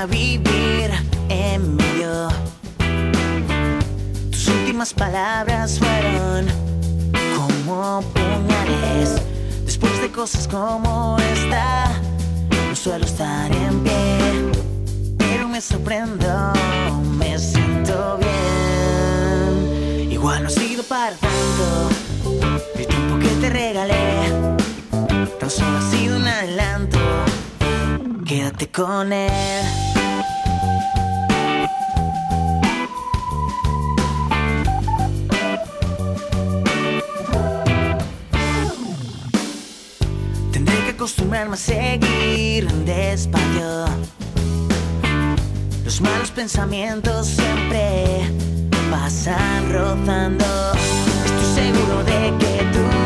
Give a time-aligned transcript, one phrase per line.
[0.00, 0.90] vivir
[1.28, 2.28] en medio.
[4.30, 6.46] Tus últimas palabras fueron
[7.36, 9.20] como puñales.
[9.66, 11.92] Después de cosas como esta,
[12.68, 14.50] no suelo estar en pie,
[15.18, 16.52] pero me sorprendo,
[17.18, 20.10] me siento bien.
[20.10, 21.90] Igual no ha sido para tanto
[22.76, 24.56] el tiempo que te regalé,
[25.38, 26.91] tan solo ha sido un adelanto.
[28.34, 29.30] Quédate con él.
[40.50, 43.84] Tendré que acostumbrarme a seguir despacio.
[45.84, 48.22] Los malos pensamientos siempre
[48.90, 50.46] pasan rozando.
[51.26, 53.01] Estoy seguro de que tú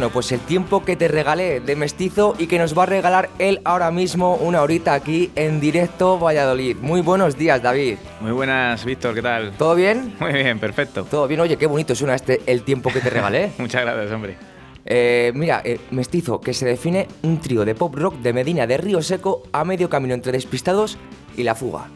[0.00, 3.28] Bueno, pues el tiempo que te regalé de mestizo y que nos va a regalar
[3.38, 6.78] él ahora mismo una horita aquí en directo Valladolid.
[6.80, 7.98] Muy buenos días, David.
[8.18, 9.52] Muy buenas, Víctor, ¿qué tal?
[9.58, 10.14] ¿Todo bien?
[10.18, 11.04] Muy bien, perfecto.
[11.04, 13.50] Todo bien, oye, qué bonito suena este el tiempo que te regalé.
[13.58, 14.38] Muchas gracias, hombre.
[14.86, 18.78] Eh, mira, eh, Mestizo, que se define un trío de pop rock de Medina de
[18.78, 20.96] Río Seco a medio camino entre Despistados
[21.36, 21.88] y La Fuga.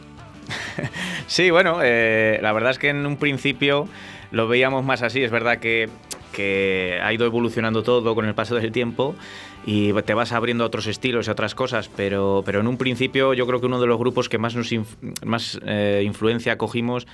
[1.25, 3.87] Sí, bueno, eh, la verdad es que en un principio
[4.29, 5.23] lo veíamos más así.
[5.23, 5.89] Es verdad que,
[6.35, 9.15] que ha ido evolucionando todo con el paso del tiempo
[9.65, 12.77] y te vas abriendo a otros estilos y a otras cosas, pero, pero en un
[12.77, 14.85] principio yo creo que uno de los grupos que más, nos inf-
[15.25, 17.07] más eh, influencia cogimos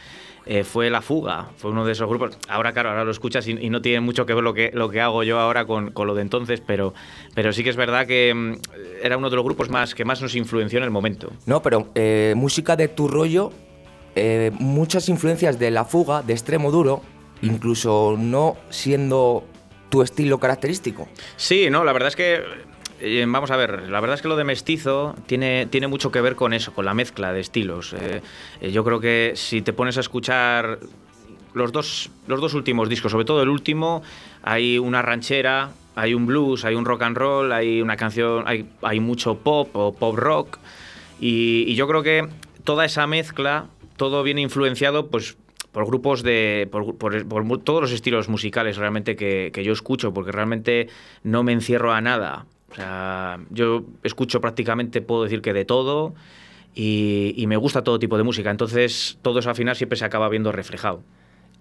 [0.46, 1.50] eh, fue La Fuga.
[1.58, 2.38] Fue uno de esos grupos.
[2.50, 4.90] Ahora, claro, ahora lo escuchas y, y no tiene mucho que ver lo que, lo
[4.90, 6.94] que hago yo ahora con, con lo de entonces, pero,
[7.36, 8.54] pero sí que es verdad que mm,
[9.04, 11.32] era uno de los grupos más, que más nos influenció en el momento.
[11.46, 13.52] No, pero eh, música de tu rollo,
[14.16, 17.02] eh, muchas influencias de La Fuga, de extremo duro,
[17.42, 19.44] incluso no siendo
[19.90, 21.08] tu estilo característico.
[21.36, 22.42] Sí, no, la verdad es que.
[23.02, 26.22] eh, vamos a ver, la verdad es que lo de mestizo tiene, tiene mucho que
[26.22, 27.94] ver con eso, con la mezcla de estilos.
[27.94, 28.22] Eh,
[28.62, 30.80] eh, yo creo que si te pones a escuchar
[31.54, 34.04] los dos, los dos últimos discos, sobre todo el último,
[34.44, 38.70] hay una ranchera, hay un blues, hay un rock and roll, hay una canción, hay,
[38.82, 40.60] hay mucho pop o pop rock.
[41.20, 42.28] Y, y yo creo que
[42.64, 43.66] toda esa mezcla,
[43.98, 45.36] todo viene influenciado pues,
[45.72, 46.68] por grupos de.
[46.72, 50.88] Por, por- todos los estilos musicales realmente que, que yo escucho, porque realmente
[51.24, 52.46] no me encierro a nada.
[52.72, 56.14] O sea, yo escucho prácticamente, puedo decir que de todo.
[56.74, 58.50] Y, y me gusta todo tipo de música.
[58.50, 61.04] Entonces, todo eso al final siempre se acaba viendo reflejado.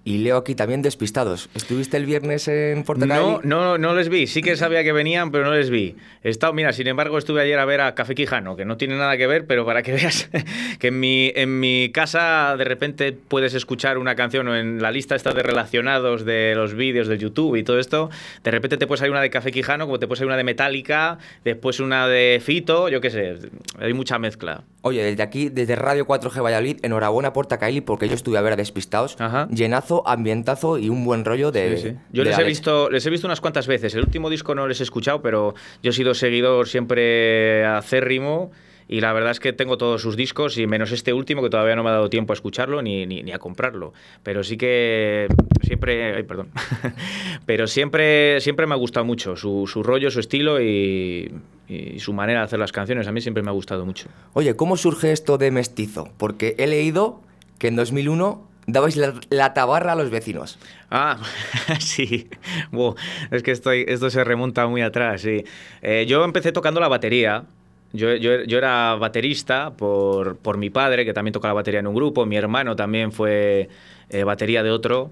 [0.04, 1.50] Y leo aquí también Despistados.
[1.54, 3.22] ¿Estuviste el viernes en Portacaeli?
[3.22, 4.26] No, no, no les vi.
[4.26, 5.96] Sí que sabía que venían, pero no les vi.
[6.22, 8.96] He estado, mira, sin embargo, estuve ayer a ver a Café Quijano, que no tiene
[8.96, 10.30] nada que ver, pero para que veas
[10.78, 14.90] que en mi, en mi casa de repente puedes escuchar una canción o en la
[14.90, 18.10] lista esta de relacionados de los vídeos de YouTube y todo esto,
[18.42, 20.44] de repente te puede salir una de Café Quijano, como te puede salir una de
[20.44, 23.36] Metallica, después una de Fito, yo qué sé,
[23.78, 24.64] hay mucha mezcla.
[24.82, 28.56] Oye, desde aquí, desde Radio 4G Valladolid, enhorabuena Portacaeli porque yo estuve a ver a
[28.56, 29.16] Despistados.
[29.20, 29.46] Ajá.
[29.50, 31.76] Llenazo, ambientazo y un buen rollo de.
[31.76, 31.96] Sí, sí.
[32.12, 33.94] Yo de les he, visto, les he visto unas cuantas veces.
[33.94, 38.50] El último disco no les he escuchado, pero yo he sido seguidor siempre acérrimo.
[38.88, 41.76] Y la verdad es que tengo todos sus discos, y menos este último, que todavía
[41.76, 43.92] no me ha dado tiempo a escucharlo ni, ni, ni a comprarlo.
[44.24, 45.28] Pero sí que
[45.62, 46.16] siempre.
[46.16, 46.50] Ay, perdón.
[47.46, 51.32] pero siempre, siempre me ha gustado mucho su, su rollo, su estilo y,
[51.68, 53.06] y su manera de hacer las canciones.
[53.06, 54.08] A mí siempre me ha gustado mucho.
[54.32, 56.08] Oye, ¿cómo surge esto de mestizo?
[56.18, 57.20] Porque he leído
[57.58, 58.96] que en 2001 dabais
[59.30, 60.58] la, tabarra a los vecinos.
[60.90, 61.18] Ah,
[61.80, 62.28] sí.
[62.72, 62.94] Buah,
[63.30, 65.44] es que estoy, esto se remonta muy atrás, sí.
[65.82, 67.44] Eh, yo empecé tocando la batería.
[67.92, 71.86] Yo, yo- yo era baterista por, por mi padre, que también toca la batería en
[71.86, 72.24] un grupo.
[72.26, 73.68] Mi hermano también fue
[74.10, 75.10] eh, batería de otro.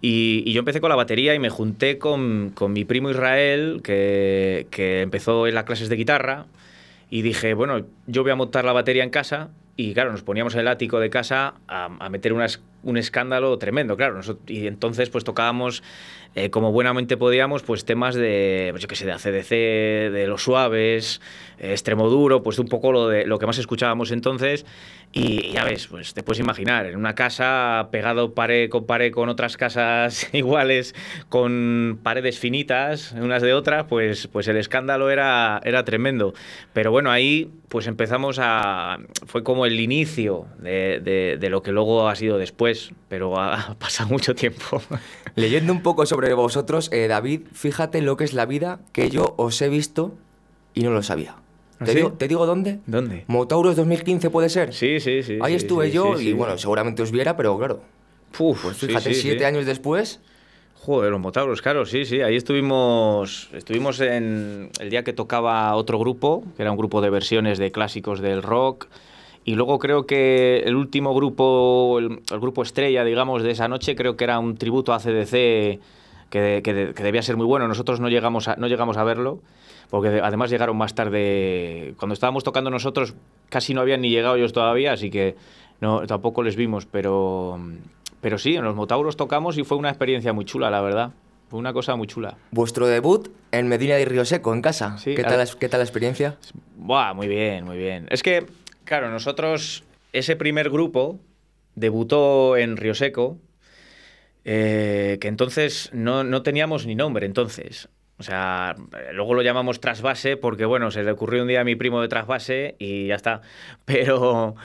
[0.00, 3.80] Y, y yo empecé con la batería y me junté con, con mi primo Israel,
[3.82, 6.46] que, que empezó en las clases de guitarra.
[7.10, 9.48] Y dije, bueno, yo voy a montar la batería en casa.
[9.80, 14.18] Y claro, nos poníamos en el ático de casa a, meter un escándalo tremendo, claro.
[14.48, 15.84] Y entonces pues tocábamos,
[16.34, 20.42] eh, como buenamente podíamos, pues temas de, pues, yo qué sé, de ACDC, de Los
[20.44, 21.20] Suaves,
[21.58, 24.64] eh, Extremo Duro, pues un poco lo, de, lo que más escuchábamos entonces.
[25.10, 29.30] Y ya ves, pues te puedes imaginar, en una casa pegado pared con pared con
[29.30, 30.94] otras casas iguales,
[31.30, 36.34] con paredes finitas, unas de otras, pues, pues el escándalo era, era tremendo.
[36.74, 38.98] Pero bueno, ahí pues empezamos a...
[39.26, 43.74] fue como el inicio de, de- de lo que luego ha sido después, pero ha
[43.78, 44.82] pasado mucho tiempo.
[45.34, 49.34] Leyendo un poco sobre vosotros, eh, David, fíjate lo que es la vida que yo
[49.36, 50.14] os he visto
[50.74, 51.36] y no lo sabía.
[51.80, 51.96] ¿Ah, ¿Te, sí?
[51.98, 52.80] digo, ¿Te digo dónde?
[52.86, 53.24] ¿Dónde?
[53.28, 54.74] Motauros 2015 puede ser.
[54.74, 55.38] Sí, sí, sí.
[55.40, 57.80] Ahí sí, estuve sí, yo y bueno, seguramente os viera, pero claro.
[58.38, 60.20] Uf, Pues fíjate, siete años después.
[60.74, 62.20] Joder, los Motauros, claro, sí, sí.
[62.20, 67.10] Ahí estuvimos, estuvimos en el día que tocaba otro grupo, que era un grupo de
[67.10, 68.86] versiones de clásicos del rock.
[69.48, 73.96] Y luego creo que el último grupo, el, el grupo estrella, digamos, de esa noche,
[73.96, 75.32] creo que era un tributo a CDC
[76.28, 77.66] que, que- que debía ser muy bueno.
[77.66, 79.40] Nosotros no llegamos a, no llegamos a verlo,
[79.88, 81.94] porque de- además llegaron más tarde.
[81.98, 83.14] Cuando estábamos tocando nosotros,
[83.48, 85.34] casi no habían ni llegado ellos todavía, así que
[85.80, 87.58] no, tampoco les vimos, pero,
[88.20, 91.12] pero sí, en los Motauros tocamos y fue una experiencia muy chula, la verdad.
[91.48, 92.36] Fue una cosa muy chula.
[92.50, 94.98] Vuestro debut en Medina de Río Seco, en casa.
[94.98, 96.36] Sí, ¿Qué, tal, ¿Qué tal la experiencia?
[96.76, 98.06] Buah, muy bien, muy bien.
[98.10, 98.44] Es que,
[98.88, 101.20] claro, nosotros, ese primer grupo
[101.74, 103.38] debutó en Río Seco,
[104.44, 107.90] eh, que entonces no, no teníamos ni nombre, entonces.
[108.18, 111.64] O sea, eh, luego lo llamamos Trasvase porque, bueno, se le ocurrió un día a
[111.64, 113.42] mi primo de Trasvase y ya está.
[113.84, 114.56] Pero,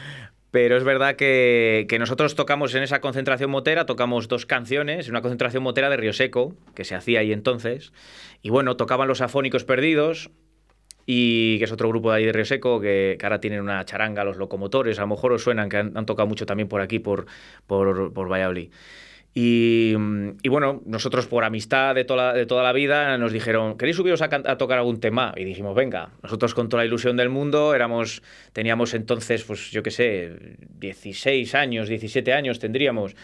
[0.51, 5.21] pero es verdad que, que nosotros tocamos en esa concentración motera, tocamos dos canciones, una
[5.21, 7.91] concentración motera de Río Seco, que se hacía ahí entonces.
[8.43, 10.29] Y bueno, tocaban los afónicos perdidos,
[11.05, 13.83] y que es otro grupo de ahí de Río Seco, que, que ahora tienen una
[13.85, 16.99] charanga, los locomotores, a lo mejor os suenan, que han, tocado mucho también por aquí,
[16.99, 17.25] por,
[17.67, 18.69] por, por Valladolid.
[19.35, 19.95] Y,
[20.43, 23.97] y bueno, nosotros por amistad de toda, la, de toda la vida nos dijeron, ¿queréis
[23.97, 25.33] subiros a, a tocar algún tema?
[25.35, 28.21] Y dijimos, venga, nosotros con toda la ilusión del mundo, éramos,
[28.53, 33.15] teníamos entonces, pues yo qué sé, 16 años, 17 años tendríamos.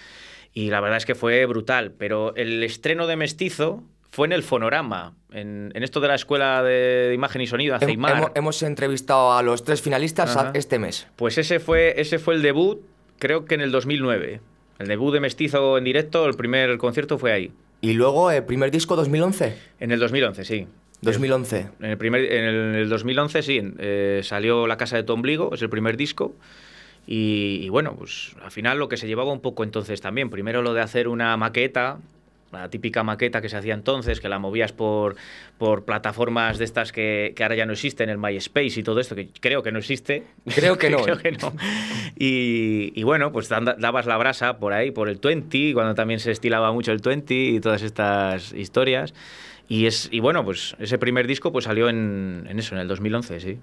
[0.51, 4.43] Y la verdad es que fue brutal, pero el estreno de Mestizo fue en el
[4.43, 8.17] Fonorama, en, en esto de la Escuela de Imagen y Sonido, Hem- Aceimar.
[8.17, 10.51] hemos, hemos entrevistado a los tres finalistas Ajá.
[10.55, 11.07] este mes.
[11.15, 12.79] Pues ese fue, ese fue el debut,
[13.19, 14.41] creo que en el 2009.
[14.79, 17.51] El debut de Mestizo en directo, el primer concierto fue ahí.
[17.81, 19.55] Y luego, el primer disco 2011.
[19.79, 20.67] En el 2011, sí.
[21.01, 21.67] 2011.
[21.79, 25.61] En el, primer, en el 2011, sí, eh, salió La Casa de tu Ombligo, es
[25.61, 26.33] el primer disco.
[27.07, 30.29] Y, y bueno, pues al final lo que se llevaba un poco entonces también.
[30.29, 31.99] Primero lo de hacer una maqueta,
[32.51, 35.15] la típica maqueta que se hacía entonces, que la movías por,
[35.57, 39.15] por plataformas de estas que, que ahora ya no existen, el MySpace y todo esto,
[39.15, 40.23] que creo que no existe.
[40.55, 41.21] Creo que no, creo ¿eh?
[41.21, 41.53] que no.
[42.17, 46.31] Y, y bueno, pues dabas la brasa por ahí, por el 20, cuando también se
[46.31, 49.13] estilaba mucho el 20 y todas estas historias.
[49.67, 52.87] Y, es, y bueno, pues ese primer disco pues salió en, en eso, en el
[52.87, 53.59] 2011, sí.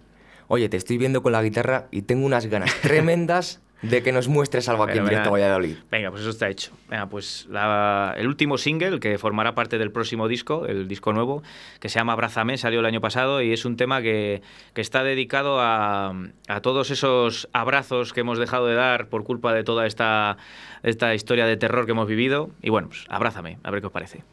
[0.48, 4.26] Oye, te estoy viendo con la guitarra y tengo unas ganas tremendas de que nos
[4.28, 5.22] muestres algo aquí en Fenomenal.
[5.24, 5.76] directo a Valladolid.
[5.90, 6.72] Venga, pues eso está hecho.
[6.88, 11.42] Venga, pues la- el último single que formará parte del próximo disco, el disco nuevo,
[11.78, 14.42] que se llama Abrázame, salió el año pasado y es un tema que,
[14.74, 16.14] que está dedicado a,
[16.48, 20.36] a todos esos abrazos que hemos dejado de dar por culpa de toda esta,
[20.82, 22.50] esta historia de terror que hemos vivido.
[22.62, 24.24] Y bueno, pues abrázame, a ver qué os parece.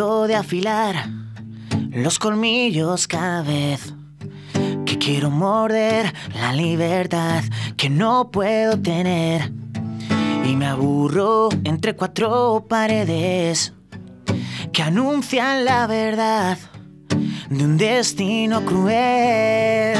[0.00, 1.10] De afilar
[1.90, 3.92] los colmillos cada vez
[4.86, 7.44] que quiero morder la libertad
[7.76, 9.52] que no puedo tener.
[10.46, 13.74] Y me aburro entre cuatro paredes
[14.72, 16.56] que anuncian la verdad
[17.50, 19.98] de un destino cruel.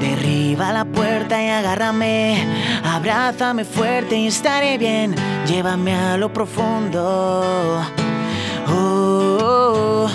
[0.00, 2.44] Derriba la puerta y agárrame,
[2.82, 5.14] abrázame fuerte y estaré bien.
[5.46, 8.07] Llévame a lo profundo.
[8.70, 10.08] Oh.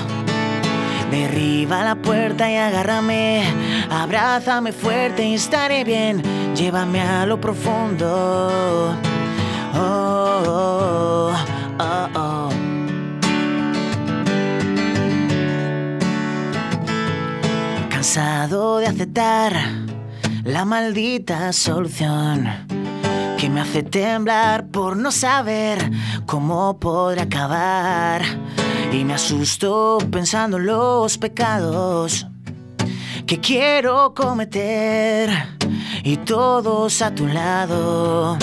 [1.11, 3.43] Derriba la puerta y agárrame,
[3.89, 6.23] abrázame fuerte y estaré bien.
[6.55, 8.95] Llévame a lo profundo.
[9.75, 11.33] Oh,
[11.79, 12.49] oh, oh.
[17.89, 19.53] Cansado de aceptar
[20.43, 22.49] la maldita solución
[23.43, 25.91] que me hace temblar por no saber
[26.25, 28.21] cómo podrá acabar.
[28.93, 32.25] Y me asusto pensando en los pecados
[33.27, 35.29] que quiero cometer
[36.05, 38.37] y todos a tu lado.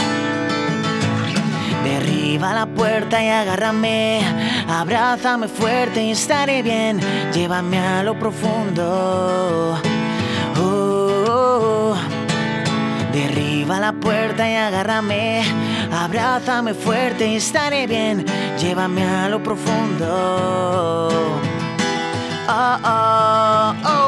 [1.82, 4.20] Derriba la puerta y agárrame,
[4.68, 7.00] abrázame fuerte y estaré bien.
[7.32, 9.80] Llévame a lo profundo.
[13.70, 15.42] Derriba la puerta y agárrame,
[15.92, 18.26] abrázame fuerte y estaré bien.
[18.58, 21.08] Llévame a lo profundo.
[22.48, 23.99] Oh, oh, oh.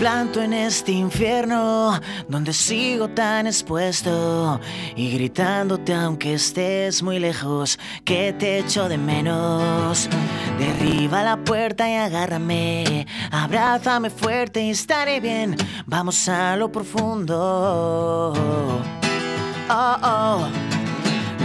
[0.00, 4.58] Planto en este infierno donde sigo tan expuesto
[4.96, 10.08] y gritándote aunque estés muy lejos que te echo de menos.
[10.58, 15.54] Derriba la puerta y agárrame, abrázame fuerte y estaré bien.
[15.84, 18.32] Vamos a lo profundo.
[19.68, 20.69] Oh, oh.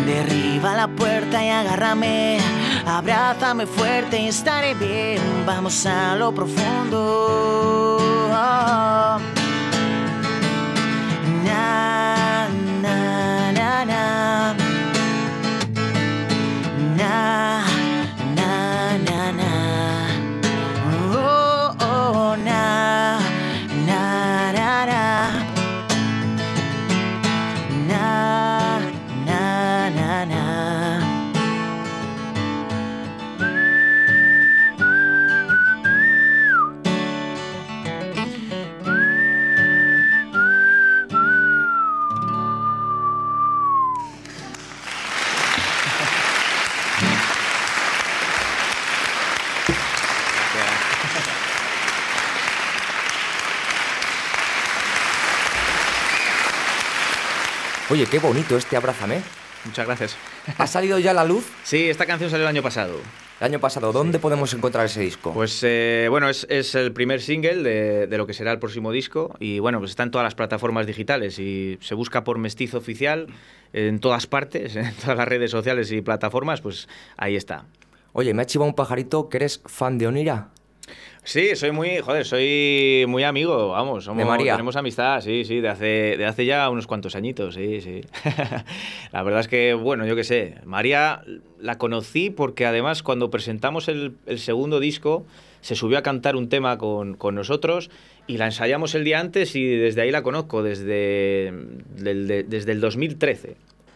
[0.05, 2.38] Derriba la puerta y agárrame,
[2.85, 5.19] abrázame fuerte y estaré bien.
[5.45, 7.97] Vamos a lo profundo.
[8.31, 8.75] Oh.
[57.95, 59.21] Oye, qué bonito este Abrázame.
[59.63, 60.17] Muchas gracias.
[60.57, 61.49] ¿Ha salido ya a la luz?
[61.63, 62.99] Sí, esta canción salió el año pasado.
[63.39, 65.31] El año pasado, ¿dónde podemos encontrar ese disco?
[65.33, 68.91] Pues eh, bueno, es, es el primer single de, de lo que será el próximo
[68.91, 72.79] disco y bueno, pues está en todas las plataformas digitales y se busca por Mestizo
[72.79, 73.27] Oficial
[73.71, 77.63] en todas partes, en todas las redes sociales y plataformas, pues ahí está.
[78.11, 80.49] Oye, me ha chivado un pajarito que eres fan de Onira.
[81.23, 84.53] Sí, soy muy, joder, soy muy amigo, vamos, somos, ¿De María?
[84.53, 85.85] tenemos amistad, sí, sí, de hace,
[86.17, 88.01] de hace ya unos cuantos añitos, sí, sí.
[89.11, 91.23] la verdad es que, bueno, yo qué sé, María
[91.59, 95.25] la conocí porque además cuando presentamos el, el segundo disco
[95.61, 97.89] se subió a cantar un tema con, con nosotros
[98.27, 101.51] y la ensayamos el día antes y desde ahí la conozco, desde,
[101.97, 103.55] del- de- desde el 2013.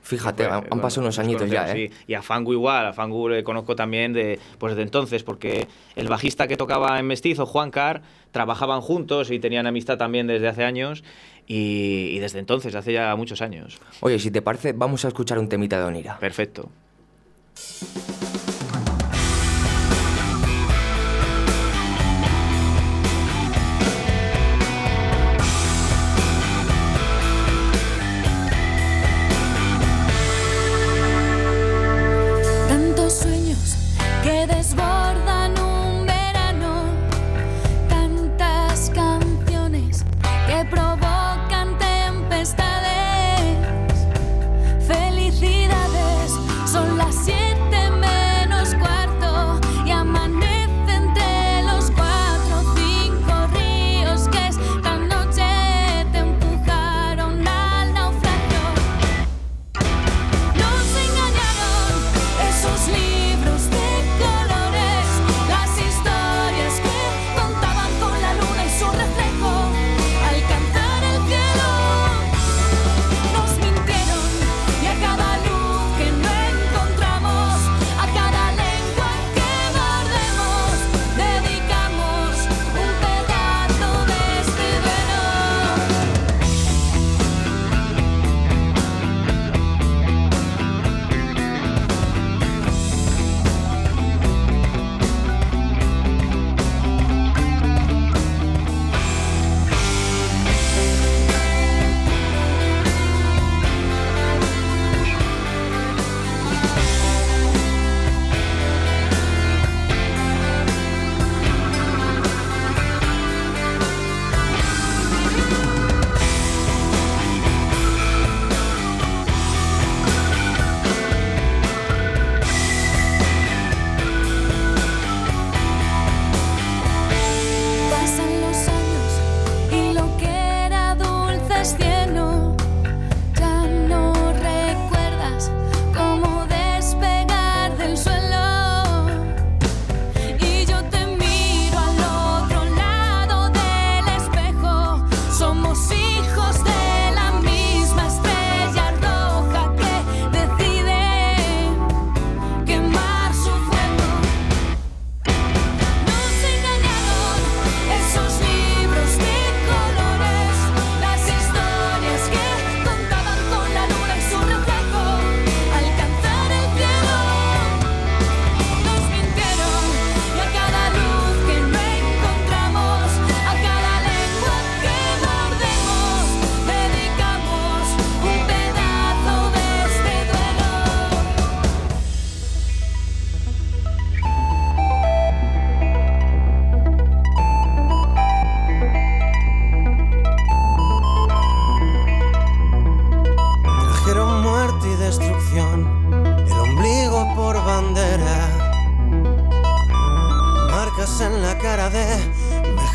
[0.09, 1.91] Fíjate, han, bueno, pasado unos nos añitos ya, ¿eh?
[1.91, 1.95] sí.
[2.07, 6.07] Y a Fangu igual, a Fangu le conozco también de, pues de entonces, porque el
[6.07, 8.01] bajista que tocaba en Mestizo, Juan Car,
[8.31, 11.03] trabajaban juntos y tenían amistad también desde hace años.
[11.45, 13.79] Y, y desde entonces, hace ya muchos años.
[13.99, 16.17] Oye, si te parece, vamos a escuchar un temita de Onira.
[16.17, 16.71] Perfecto.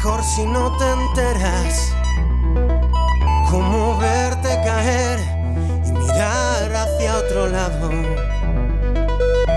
[0.04, 1.96] Mejor si no te enteras.
[3.50, 5.18] Como verte caer
[5.87, 7.90] y mirar hacia otro lado.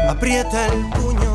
[0.07, 1.26] Aprieta el puño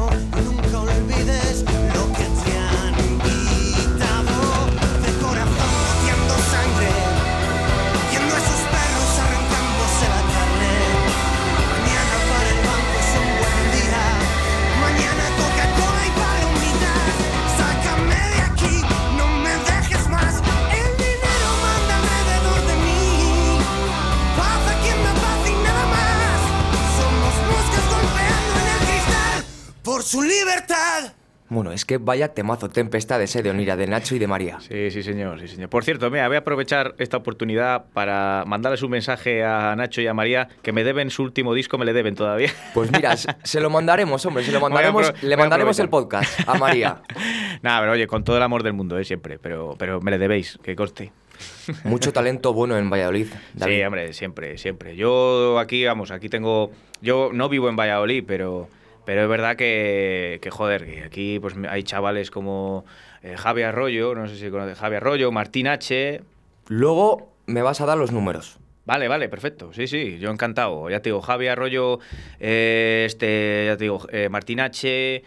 [30.12, 31.14] su libertad.
[31.48, 34.60] Bueno, es que vaya temazo, Tempestades, eh, de Onira, de Nacho y de María.
[34.60, 35.70] Sí, sí, señor, sí, señor.
[35.70, 40.06] Por cierto, mira, voy a aprovechar esta oportunidad para mandarles un mensaje a Nacho y
[40.06, 42.52] a María que me deben su último disco, me le deben todavía.
[42.74, 47.00] Pues mira, se lo mandaremos, hombre, se lo mandaremos, le mandaremos el podcast a María.
[47.62, 49.04] Nada, pero oye, con todo el amor del mundo, ¿eh?
[49.06, 51.10] siempre, pero, pero me le debéis, que conste.
[51.84, 53.28] Mucho talento bueno en Valladolid.
[53.54, 53.74] David.
[53.74, 54.94] Sí, hombre, siempre, siempre.
[54.94, 56.70] Yo aquí, vamos, aquí tengo.
[57.00, 58.68] Yo no vivo en Valladolid, pero,
[59.04, 62.84] pero es verdad que, que, joder, que aquí pues hay chavales como
[63.22, 66.20] eh, Javi Arroyo, no sé si conoces Javi Arroyo, Martín H.
[66.68, 68.58] Luego me vas a dar los números.
[68.84, 69.72] Vale, vale, perfecto.
[69.72, 70.90] Sí, sí, yo encantado.
[70.90, 72.00] Ya te digo, Javi Arroyo,
[72.40, 75.22] eh, este, ya te digo, eh, Martín H.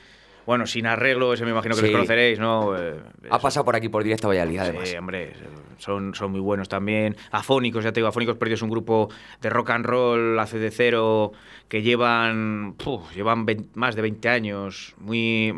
[0.45, 1.87] Bueno, sin arreglo, ese me imagino que Sí.
[1.87, 2.77] los conoceréis, ¿no?
[2.77, 2.95] Eh,
[3.29, 4.89] Ha pasado por aquí por directo a Valladolid, además.
[4.89, 5.33] Sí, hombre,
[5.77, 7.15] son, son muy buenos también.
[7.31, 9.09] Afónicos, ya te digo, Afónicos Perdidos es un grupo
[9.41, 11.31] de rock and roll hace de cero
[11.67, 12.75] que llevan,
[13.15, 15.53] llevan más de 20 años, muy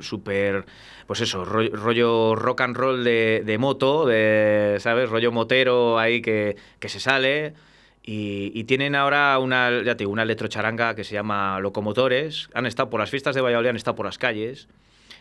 [0.00, 0.66] súper,
[1.06, 5.08] pues eso, ro- rollo, rock and roll de, moto, de, ¿sabes?
[5.10, 7.54] Rollo motero ahí que, que se sale.
[8.08, 12.48] Y, y tienen ahora una, ya te digo, una electrocharanga que se llama Locomotores.
[12.54, 14.68] Han estado por las fiestas de Valladolid, han estado por las calles.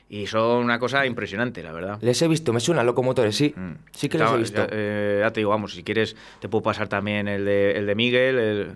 [0.10, 1.98] Y son una cosa impresionante, la verdad.
[2.02, 3.54] Les he visto, me suena locomotores, sí.
[3.56, 3.72] Mm.
[3.91, 4.62] Sí que les Ya- he visto.
[4.62, 7.86] Ya, eh, ya te digo, vamos, si quieres te puedo pasar también el de, el
[7.88, 8.76] de Miguel, el,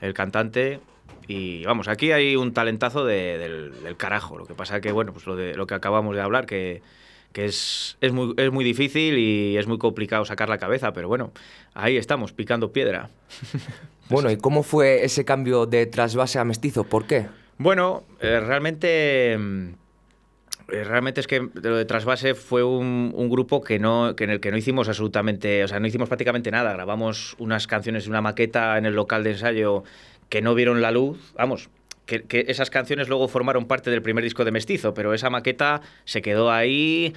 [0.00, 0.80] el cantante.
[1.26, 4.38] Y vamos, aquí hay un talentazo de- del, del carajo.
[4.38, 6.80] Lo que pasa que, bueno, pues lo, de, lo que acabamos de hablar, que,
[7.32, 11.08] que es, es, muy, es muy difícil y es muy complicado sacar la cabeza, pero
[11.08, 11.32] bueno,
[11.74, 13.10] ahí estamos, picando piedra.
[14.10, 16.84] Bueno, ¿y cómo fue ese cambio de trasvase a mestizo?
[16.84, 17.26] ¿Por qué?
[17.58, 19.36] Bueno, eh, realmente.
[20.68, 24.30] Eh, Realmente es que lo de Trasvase fue un, un grupo que no, que en
[24.30, 26.72] el que no hicimos absolutamente, o sea, no hicimos prácticamente nada.
[26.72, 29.84] Grabamos unas canciones de una maqueta en el local de ensayo
[30.28, 31.32] que no vieron la luz.
[31.36, 31.70] Vamos,
[32.06, 35.80] que, que esas canciones luego formaron parte del primer disco de Mestizo, pero esa maqueta
[36.04, 37.14] se quedó ahí.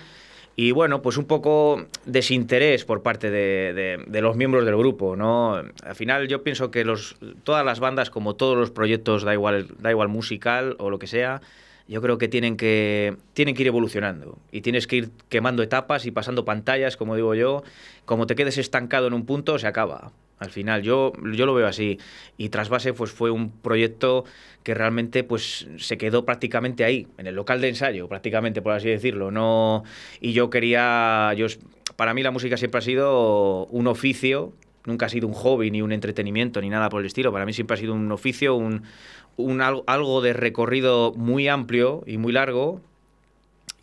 [0.57, 5.15] Y bueno, pues un poco desinterés por parte de, de- de los miembros del grupo,
[5.15, 5.55] ¿no?
[5.55, 9.67] Al final yo pienso que los, todas las bandas, como todos los proyectos, da igual,
[9.79, 11.41] da igual musical o lo que sea,
[11.87, 14.37] yo creo que tienen que, tienen que ir evolucionando.
[14.51, 17.63] Y tienes que ir quemando etapas y pasando pantallas, como digo yo.
[18.05, 20.11] Como te quedes estancado en un punto, se acaba.
[20.39, 21.99] Al final, yo, yo lo veo así.
[22.37, 24.25] Y Trasvase pues, fue un proyecto
[24.63, 28.89] que realmente pues, se quedó prácticamente ahí, en el local de ensayo, prácticamente, por así
[28.89, 29.29] decirlo.
[29.29, 29.83] No,
[30.19, 31.33] y yo quería.
[31.35, 31.45] Yo,
[31.95, 34.53] para mí la música siempre ha sido un oficio,
[34.85, 37.31] nunca ha sido un hobby, ni un entretenimiento, ni nada por el estilo.
[37.31, 38.83] Para mí siempre ha sido un oficio, un,
[39.37, 42.81] un al- algo de recorrido muy amplio y muy largo.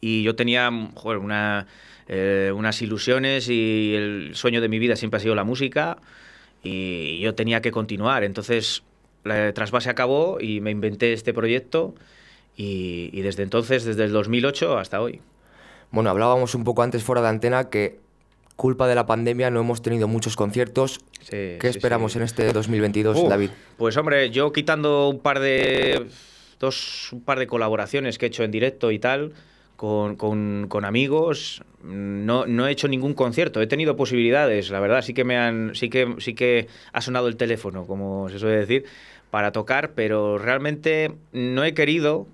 [0.01, 1.67] Y yo tenía una,
[2.07, 5.99] eh, unas ilusiones y el sueño de mi vida siempre ha sido la música
[6.63, 8.23] y yo tenía que continuar.
[8.25, 8.83] Entonces,
[9.25, 11.95] la trasvase acabó y me inventé este proyecto
[12.57, 15.21] y, y desde entonces, desde el 2008 hasta hoy.
[15.91, 17.99] Bueno, hablábamos un poco antes fuera de antena que
[18.59, 20.99] culpa de la pandemia no hemos tenido muchos conciertos.
[21.21, 22.19] Sí, ¿Qué sí, esperamos sí.
[22.19, 23.51] en este 2022, Uf, David?
[23.77, 26.09] Pues hombre, yo quitando un par de
[26.59, 29.33] dos un par de colaboraciones que he hecho en directo y tal
[29.77, 33.63] con, con- con amigos, no, no he hecho ningún concierto.
[33.63, 37.29] He tenido posibilidades, la verdad, sí que me han, sí que sí que ha sonado
[37.29, 38.87] el teléfono, como se suele decir,
[39.31, 42.27] para tocar, pero realmente no he querido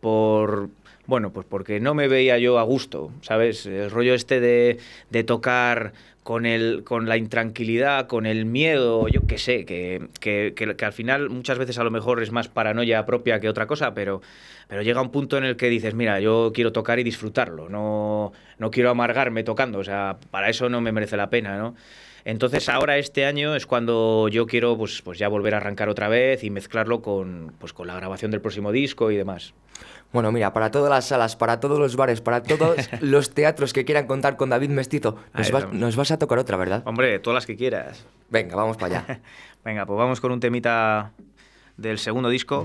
[0.00, 0.68] por
[1.08, 3.66] bueno, pues porque no me veía yo a gusto, ¿sabes?
[3.66, 4.78] El rollo este de,
[5.10, 5.92] de tocar
[6.22, 10.84] con, el, con la intranquilidad, con el miedo, yo qué sé, que, que, que- que
[10.84, 14.20] al final muchas veces a lo mejor es más paranoia propia que otra cosa, pero,
[14.68, 18.32] pero llega un punto en el que dices, mira, yo quiero tocar y disfrutarlo, no,
[18.58, 21.74] no quiero amargarme tocando, o sea, para eso no me merece la pena, ¿no?
[22.28, 26.08] Entonces ahora este año es cuando yo quiero pues, pues ya volver a arrancar otra
[26.08, 29.54] vez y mezclarlo con, pues, con la grabación del próximo disco y demás.
[30.12, 33.86] Bueno, mira, para todas las salas, para todos los bares, para todos los teatros que
[33.86, 35.80] quieran contar con David Mestizo, nos, vas, estamos.
[35.80, 36.82] nos vas a tocar otra, ¿verdad?
[36.84, 38.04] Hombre, todas las que quieras.
[38.28, 39.20] Venga, vamos para allá.
[39.64, 41.12] Venga, pues vamos con un temita
[41.78, 42.62] del segundo disco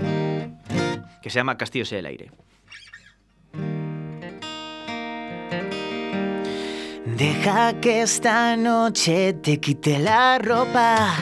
[1.22, 2.30] que se llama Castillo sea el aire.
[7.16, 11.14] Deja que esta noche te quite la ropa.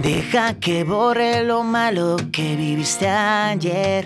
[0.00, 4.04] Deja que borre lo malo que viviste ayer.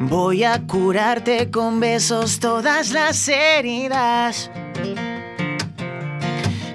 [0.00, 4.50] Voy a curarte con besos todas las heridas.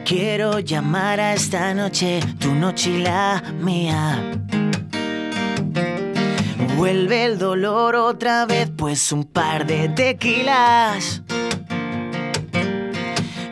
[0.03, 4.44] Quiero llamar a esta noche tu noche y la mía.
[6.75, 11.21] Vuelve el dolor otra vez, pues un par de tequilas.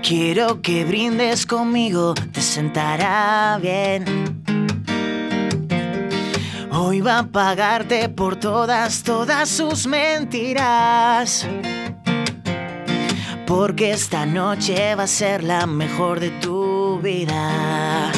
[0.02, 4.04] Quiero que brindes conmigo, te sentará bien.
[6.72, 11.48] Hoy va a pagarte por todas, todas sus mentiras.
[13.48, 18.12] Porque esta noche va a ser la mejor de tu vida.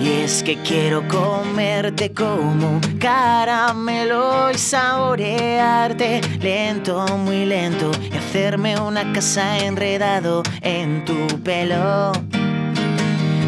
[0.00, 8.80] Y es que quiero comerte como un caramelo y saborearte lento, muy lento y hacerme
[8.80, 12.12] una casa enredado en tu pelo.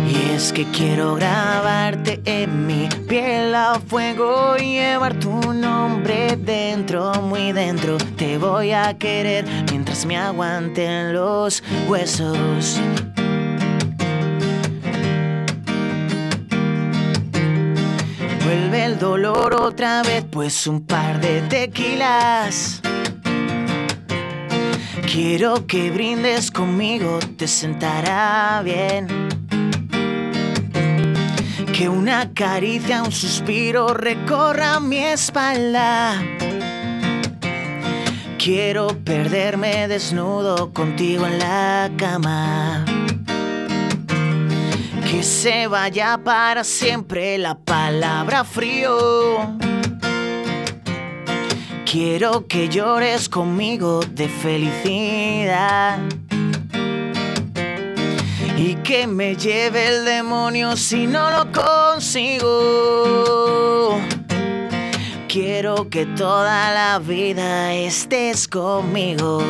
[0.07, 7.15] Y es que quiero grabarte en mi piel a fuego y llevar tu nombre dentro,
[7.23, 7.97] muy dentro.
[8.19, 12.79] Te voy a querer mientras me aguanten los huesos.
[18.53, 22.83] Vuelve el dolor otra vez, pues un par de tequilas.
[25.11, 29.07] Quiero que brindes conmigo, te sentará bien.
[31.75, 36.21] Que una caricia, un suspiro recorra mi espalda.
[38.37, 42.85] Quiero perderme desnudo contigo en la cama.
[45.13, 49.59] Que se vaya para siempre la palabra frío.
[51.85, 55.99] Quiero que llores conmigo de felicidad.
[58.57, 62.49] Y que me lleve el demonio si no lo consigo.
[65.29, 69.43] Quiero que toda la vida estés conmigo.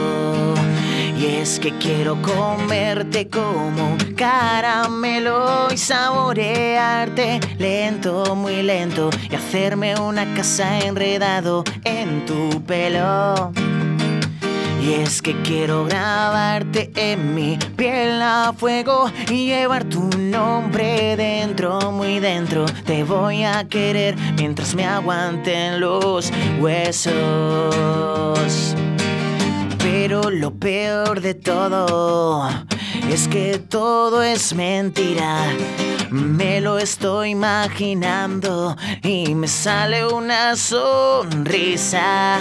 [1.22, 10.24] Y es que quiero comerte como caramelo y saborearte lento, muy lento y hacerme una
[10.34, 13.52] casa enredado en tu pelo.
[14.82, 21.92] Y es que quiero grabarte en mi piel a fuego y llevar tu nombre dentro,
[21.92, 22.66] muy dentro.
[22.84, 28.41] Te voy a querer mientras me aguanten los huesos.
[30.32, 32.48] Lo peor de todo
[33.10, 35.44] es que todo es mentira.
[36.10, 42.38] Me lo estoy imaginando y me sale una sonrisa.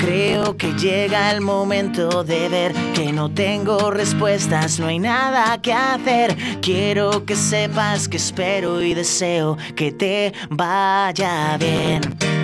[0.00, 5.72] Creo que llega el momento de ver que no tengo respuestas, no hay nada que
[5.72, 6.36] hacer.
[6.60, 12.39] Quiero que sepas que espero y deseo que te vaya bien.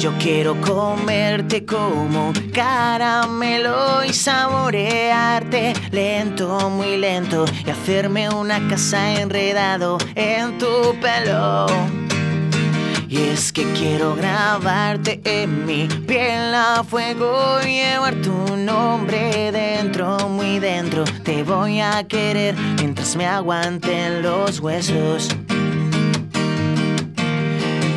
[0.00, 9.98] Yo quiero comerte como caramelo y saborearte lento, muy lento y hacerme una casa enredado
[10.14, 11.66] en tu pelo.
[13.10, 20.30] Y es que quiero grabarte en mi piel a fuego y llevar tu nombre dentro,
[20.30, 21.04] muy dentro.
[21.24, 25.28] Te voy a querer mientras me aguanten los huesos.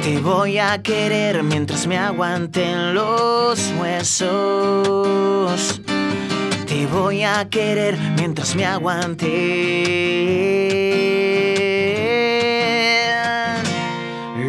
[0.03, 5.79] Te voy a querer mientras me aguanten los huesos.
[6.67, 9.31] Te voy a querer mientras me aguanten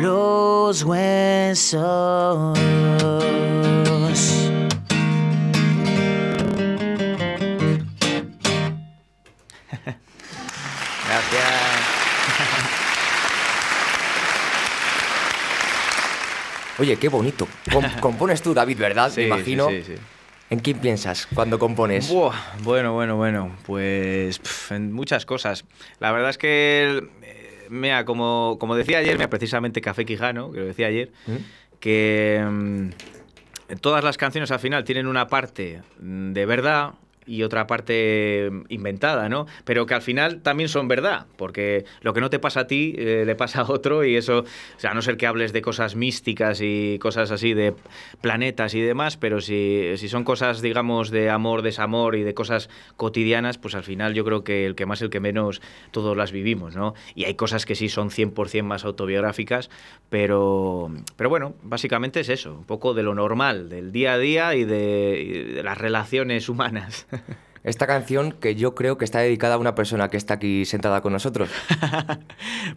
[0.02, 2.58] los huesos.
[16.78, 17.46] Oye, qué bonito.
[17.72, 19.10] Com- compones tú, David, ¿verdad?
[19.10, 19.68] Sí, Me imagino.
[19.68, 20.00] sí, sí, sí.
[20.50, 22.08] ¿En quién piensas cuando compones?
[22.10, 23.56] Buah, bueno, bueno, bueno.
[23.64, 25.64] Pues en muchas cosas.
[26.00, 30.60] La verdad es que, eh, mira, como, como decía ayer, mira, precisamente Café Quijano, que
[30.60, 31.36] lo decía ayer, ¿Mm?
[31.80, 32.88] que mm,
[33.80, 36.90] todas las canciones al final tienen una parte mm, de verdad
[37.26, 39.46] y otra parte inventada, ¿no?
[39.64, 42.94] Pero que al final también son verdad, porque lo que no te pasa a ti
[42.96, 45.62] eh, le pasa a otro y eso, o sea, a no ser que hables de
[45.62, 47.74] cosas místicas y cosas así de
[48.20, 52.68] planetas y demás, pero si, si son cosas, digamos, de amor, desamor y de cosas
[52.96, 56.32] cotidianas, pues al final yo creo que el que más, el que menos, todos las
[56.32, 56.94] vivimos, ¿no?
[57.14, 59.70] Y hay cosas que sí son 100% más autobiográficas,
[60.08, 64.54] pero, pero bueno, básicamente es eso, un poco de lo normal, del día a día
[64.54, 67.06] y de las relaciones humanas.
[67.64, 71.00] Esta canción que yo creo que está dedicada a una persona que está aquí sentada
[71.00, 71.50] con nosotros.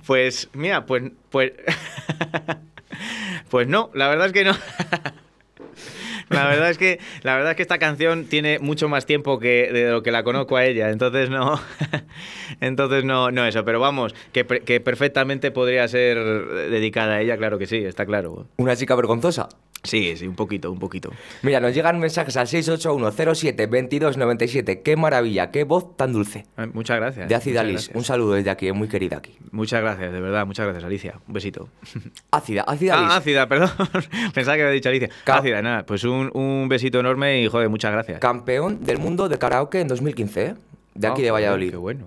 [0.05, 1.51] Pues mira, pues pues
[3.49, 4.53] pues no, la verdad es que no.
[6.29, 9.71] La verdad es que la verdad es que esta canción tiene mucho más tiempo que
[9.71, 11.59] de lo que la conozco a ella, entonces no
[12.61, 16.17] entonces no no eso, pero vamos, que, que perfectamente podría ser
[16.69, 18.47] dedicada a ella, claro que sí, está claro.
[18.57, 19.49] Una chica vergonzosa.
[19.83, 21.11] Sí, sí, un poquito, un poquito.
[21.43, 24.81] Mira, nos llegan mensajes al 681072297.
[24.83, 26.45] Qué maravilla, qué voz tan dulce.
[26.57, 27.29] Eh, Muchas gracias.
[27.29, 27.95] De Ácida gracias.
[27.95, 29.37] Un saludo desde aquí, muy querida aquí.
[29.51, 31.19] Muchas gracias, de verdad, muchas gracias, Alicia.
[31.27, 31.69] Un besito.
[32.31, 33.13] Ácida, Ácida Alice.
[33.13, 33.69] Ah, ácida, perdón.
[34.33, 35.09] Pensaba que había dicho Alicia.
[35.25, 35.85] Ácida, nada.
[35.85, 38.19] Pues un, un besito enorme y, joder, muchas gracias.
[38.19, 40.55] Campeón del mundo de karaoke en 2015, ¿eh?
[40.95, 41.71] De aquí Ah, de Valladolid.
[41.71, 42.05] Qué bueno.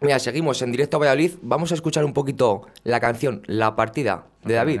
[0.00, 1.32] Mira, seguimos en directo a Valladolid.
[1.42, 4.80] Vamos a escuchar un poquito la canción La Partida de David.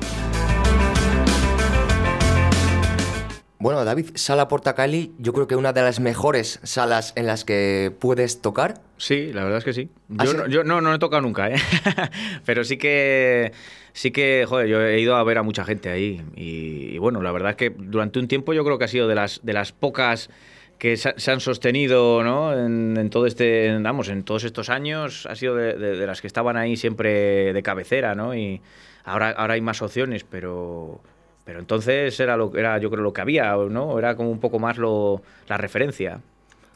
[3.61, 7.93] Bueno, David, Sala Portacali, yo creo que una de las mejores salas en las que
[7.99, 8.81] puedes tocar.
[8.97, 9.89] Sí, la verdad es que sí.
[10.17, 10.37] ¿Ah, Yo, sí?
[10.37, 11.57] no, yo no, no he tocado nunca, ¿eh?
[12.45, 13.51] Pero sí que,
[13.93, 16.23] sí que, joder, yo he ido a ver a mucha gente ahí.
[16.35, 19.07] Y, y bueno, la verdad es que durante un tiempo yo creo que ha sido
[19.07, 20.31] de las, de las pocas
[20.79, 22.53] que se, se han sostenido, ¿no?
[22.57, 26.07] En, en todo este, en, vamos, en todos estos años, ha sido de, de- de
[26.07, 28.33] las que estaban ahí siempre de cabecera, ¿no?
[28.33, 28.59] Y
[29.03, 30.99] ahora, ahora hay más opciones, pero,
[31.45, 33.97] pero entonces era, lo, era yo creo lo que había, ¿no?
[33.97, 36.21] Era como un poco más lo, la referencia.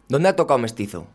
[0.07, 1.07] ¿Dónde ha tocado Mestizo?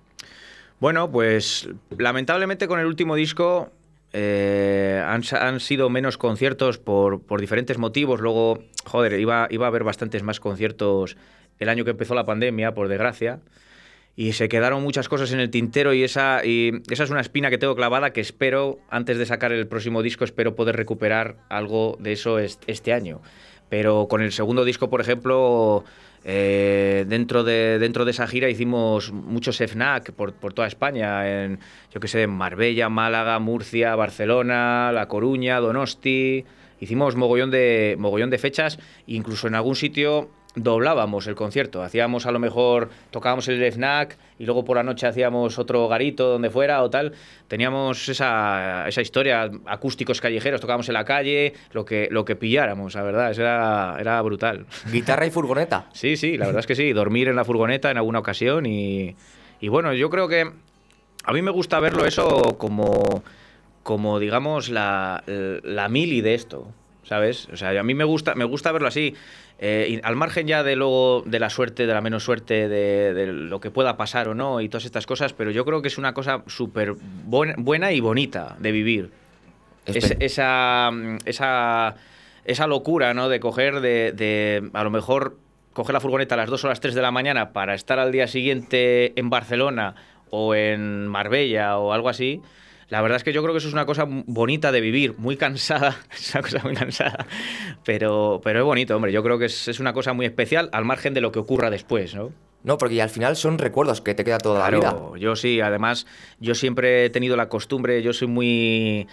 [0.80, 3.70] Bueno, pues lamentablemente con el último disco
[4.12, 8.20] eh, han, han sido menos conciertos por, por diferentes motivos.
[8.20, 11.16] Luego, joder, iba, iba a haber bastantes más conciertos
[11.58, 13.40] el año que empezó la pandemia, por desgracia.
[14.16, 17.48] Y se quedaron muchas cosas en el tintero y esa, y esa es una espina
[17.48, 21.96] que tengo clavada que espero, antes de sacar el próximo disco, espero poder recuperar algo
[22.00, 23.22] de eso est- este año.
[23.70, 25.84] Pero con el segundo disco, por ejemplo,
[26.24, 31.60] eh, dentro, de, dentro de esa gira hicimos muchos FNAC por, por toda España, en,
[31.94, 36.44] yo qué sé, en Marbella, Málaga, Murcia, Barcelona, La Coruña, Donosti.
[36.80, 41.82] Hicimos mogollón de, mogollón de fechas, incluso en algún sitio doblábamos el concierto.
[41.82, 46.28] Hacíamos a lo mejor, tocábamos el FNAC y luego por la noche hacíamos otro garito
[46.28, 47.12] donde fuera o tal.
[47.48, 52.94] Teníamos esa, esa historia, acústicos callejeros, tocábamos en la calle, lo que, lo que pilláramos,
[52.94, 54.66] la verdad, eso era, era brutal.
[54.90, 55.86] Guitarra y furgoneta.
[56.00, 59.14] Sí, sí, la verdad es que sí, dormir en la furgoneta en alguna ocasión y,
[59.60, 60.50] y bueno, yo creo que
[61.24, 63.22] a mí me gusta verlo eso como,
[63.82, 66.72] como digamos, la, la mili de esto,
[67.04, 67.48] ¿sabes?
[67.52, 69.14] O sea, a mí me gusta, me gusta verlo así.
[69.62, 73.12] Eh, y al margen ya de luego de la suerte, de la menos suerte, de,
[73.12, 75.88] de lo que pueda pasar o no y todas estas cosas, pero yo creo que
[75.88, 76.94] es una cosa súper
[77.24, 79.10] buena, buena y bonita de vivir.
[79.86, 80.90] Es- Espe- esa,
[81.26, 81.94] esa,
[82.44, 83.28] esa locura, ¿no?
[83.28, 85.36] De coger, de, de a lo mejor
[85.72, 88.12] coger la furgoneta a las 2 o las 3 de la mañana para estar al
[88.12, 89.94] día siguiente en Barcelona
[90.30, 92.40] o en Marbella o algo así.
[92.90, 95.36] La verdad es que yo creo que eso es una cosa bonita de vivir, muy
[95.36, 97.26] cansada, es una cosa muy cansada,
[97.84, 99.12] pero, pero es bonito, hombre.
[99.12, 101.70] Yo creo que es, es una cosa muy especial al margen de lo que ocurra
[101.70, 102.32] después, ¿no?
[102.62, 104.94] No, porque al final son recuerdos que te queda toda la vida.
[105.18, 106.06] Yo sí, además,
[106.40, 109.06] yo siempre he tenido la costumbre, yo soy muy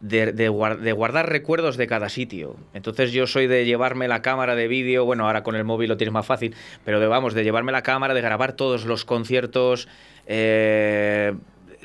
[0.00, 2.56] de, de guar- de guardar recuerdos de cada sitio.
[2.72, 5.96] Entonces yo soy de llevarme la cámara de vídeo, bueno, ahora con el móvil lo
[5.98, 9.86] tienes más fácil, pero de, vamos, de llevarme la cámara, de grabar todos los conciertos,
[10.26, 11.34] eh,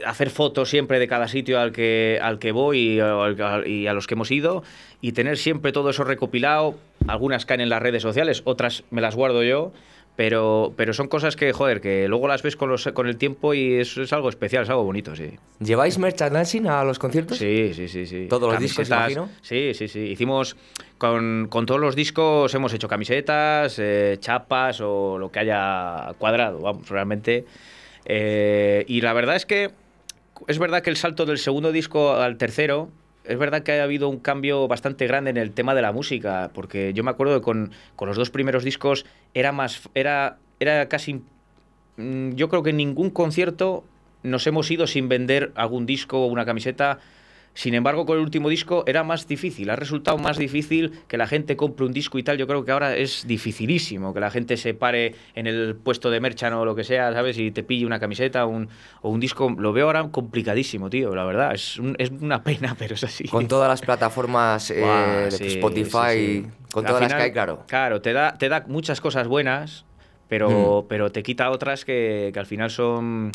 [0.06, 3.94] hacer fotos siempre de cada sitio al que, al que voy y, al- y a
[3.94, 4.64] los que hemos ido
[5.02, 6.76] y tener siempre todo eso recopilado.
[7.08, 9.72] Algunas caen en las redes sociales, otras me las guardo yo.
[10.16, 13.54] Pero, pero son cosas que, joder, que luego las ves con, los, con el tiempo
[13.54, 15.30] y eso es algo especial, es algo bonito, sí.
[15.64, 17.38] ¿Lleváis merchandising a los conciertos?
[17.38, 18.26] Sí, sí, sí, sí.
[18.28, 19.30] ¿Todos los discos, imagino?
[19.42, 20.00] Sí, sí, sí.
[20.00, 20.58] Hicimos,
[20.98, 26.60] con, con todos los discos hemos hecho camisetas, eh, chapas o lo que haya cuadrado,
[26.60, 27.46] vamos, realmente.
[28.06, 29.70] Eh, y la verdad es que
[30.48, 32.90] es verdad que el salto del segundo disco al tercero,
[33.24, 36.52] es verdad que ha habido un cambio bastante grande en el tema de la música,
[36.54, 40.88] porque yo me acuerdo que con, con los dos primeros discos era más, era, era
[40.90, 41.22] casi,
[41.98, 43.84] mm, yo creo que en ningún concierto
[44.24, 47.00] nos hemos ido sin vender algún disco o una camiseta.
[47.60, 51.28] Sin embargo, con el último disco era más difícil, ha resultado más difícil que la
[51.28, 52.38] gente compre un disco y tal.
[52.38, 56.22] Yo creo que ahora es dificilísimo que la gente se pare en el puesto de
[56.22, 57.38] merchan o lo que sea, ¿sabes?
[57.38, 58.70] Y te pille una camiseta un-
[59.02, 59.54] o un disco.
[59.60, 61.54] Lo veo ahora complicadísimo, tío, la verdad.
[61.54, 63.26] Es, un- es una pena, pero es así.
[63.28, 66.48] Con todas las plataformas eh, sí, Spotify, sí, sí.
[66.72, 67.66] con Al todas las que hay, claro.
[67.68, 69.84] Claro, te da, te da muchas cosas buenas,
[70.30, 73.32] pero, pero te quita otras que, que al final son...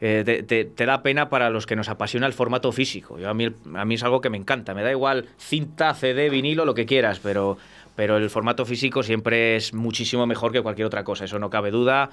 [0.00, 3.18] eh, te, te- te da pena para los que nos apasiona el formato físico.
[3.18, 4.74] Yo, a, mí, a mí es algo que me encanta.
[4.74, 7.56] Me da igual cinta, CD, vinilo, lo que quieras, pero,
[7.94, 11.24] pero el formato físico siempre es muchísimo mejor que cualquier otra cosa.
[11.24, 12.10] Eso no cabe duda.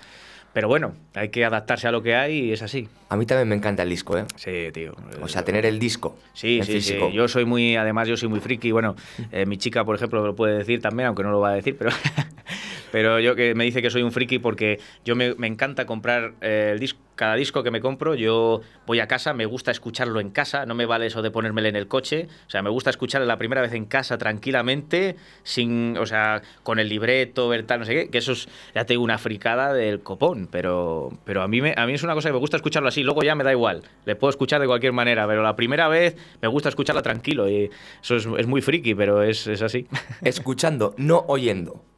[0.53, 2.87] Pero bueno, hay que adaptarse a lo que hay y es así.
[3.09, 4.25] A mí también me encanta el disco, ¿eh?
[4.35, 4.93] Sí, tío.
[5.19, 6.95] O sea, tener el disco Sí, sí, sí.
[7.11, 8.71] Yo soy muy, además yo soy muy friki.
[8.71, 8.95] Bueno,
[9.31, 11.75] eh, mi chica, por ejemplo, lo puede decir también, aunque no lo va a decir,
[11.75, 11.89] pero,
[12.91, 16.33] Pero yo que me dice que soy un friki porque yo me, me encanta comprar
[16.41, 20.19] eh, el disco, cada disco que me compro, yo voy a casa, me gusta escucharlo
[20.19, 22.89] en casa, no me vale eso de ponérmelo en el coche, o sea, me gusta
[22.89, 27.79] escucharlo la primera vez en casa tranquilamente, sin, o sea, con el libreto, ver tal,
[27.79, 31.47] no sé qué, que eso es, ya tengo una fricada del copón, pero, pero a,
[31.47, 33.43] mí me, a mí es una cosa que me gusta escucharlo así, luego ya me
[33.43, 37.01] da igual, le puedo escuchar de cualquier manera, pero la primera vez me gusta escucharla
[37.01, 37.69] tranquilo y
[38.01, 39.87] eso es, es muy friki, pero es, es así.
[40.21, 41.92] Escuchando, no oyendo.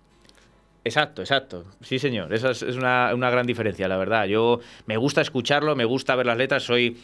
[0.86, 1.66] Exacto, exacto.
[1.82, 2.32] Sí, señor.
[2.32, 4.26] Esa es, una, gran diferencia, la verdad.
[4.28, 6.98] Yo me gusta escucharlo, me gusta ver las letras, soy.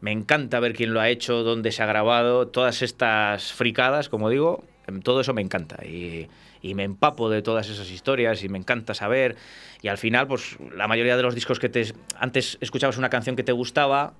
[0.00, 4.28] Me encanta ver quién lo ha hecho, dónde se ha grabado, todas estas fricadas, como
[4.28, 5.86] digo, em, todo eso me encanta.
[5.86, 6.26] Y,
[6.62, 9.36] y me empapo de todas esas historias y me encanta saber.
[9.82, 11.94] Y al final, pues la mayoría de los discos que te.
[12.18, 14.14] Antes escuchabas una canción que te gustaba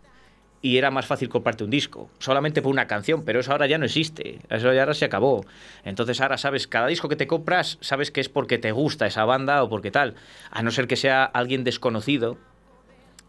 [0.61, 3.79] y era más fácil comprarte un disco, solamente por una canción, pero eso ahora ya
[3.79, 5.45] no existe, eso ya ahora se acabó.
[5.85, 9.25] Entonces ahora sabes, cada disco que te compras, sabes que es porque te gusta esa
[9.25, 10.15] banda o porque tal,
[10.51, 12.39] a no ser que sea alguien desconocido.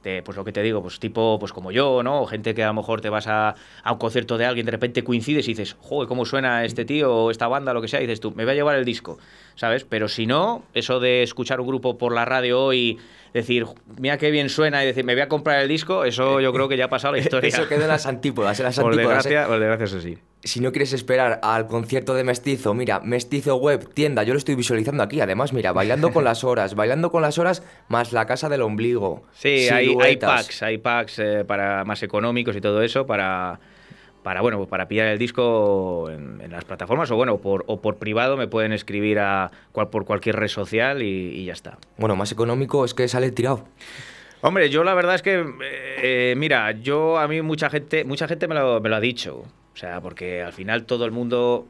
[0.04, 2.22] de, pues lo que te digo, pues tipo, pues como yo, ¿no?
[2.22, 4.72] O gente que a lo mejor te vas a, a un concierto de alguien, de
[4.72, 8.00] repente coincides y dices, joder, ¿cómo suena este tío o esta banda, lo que sea?
[8.02, 9.20] Y dices tú, me voy a llevar el disco,
[9.60, 9.84] ¿sabes?
[9.84, 12.97] Pero si no, eso de escuchar un grupo por la radio hoy,
[13.34, 13.66] decir,
[13.97, 16.70] mira qué bien suena y decir, me voy a comprar el disco, eso yo creo
[16.70, 17.49] que ya ha pasado la historia.
[17.49, 19.26] Eso queda en las antípodas, en las por antípodas.
[19.26, 19.30] ¿eh?
[19.30, 20.18] desgracia, por desgracia, eso sí.
[20.45, 24.55] Si no quieres esperar al concierto de Mestizo, mira, Mestizo Web, tienda, yo lo estoy
[24.55, 28.47] visualizando aquí, además, mira, bailando con las horas, bailando con las horas, más la casa
[28.47, 29.24] del ombligo.
[29.34, 33.60] Sí, hay, packs, hay packs eh, para más económicos y todo eso para,
[34.24, 37.82] para bueno, pues para pillar el disco en, en las plataformas o bueno, por, o
[37.82, 41.78] por privado me pueden escribir a cual, por cualquier red social y, y ya está.
[41.97, 43.65] Bueno, más económico es que sale tirado.
[44.41, 45.45] Hombre, yo la verdad es que,
[46.01, 49.43] eh, mira, yo a mí mucha gente, mucha gente me lo, me lo ha dicho.
[49.74, 51.67] O sea, porque al final todo el mundo,